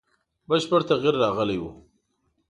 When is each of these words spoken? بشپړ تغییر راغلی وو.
بشپړ 0.47 0.81
تغییر 0.89 1.15
راغلی 1.23 1.57
وو. 1.59 1.71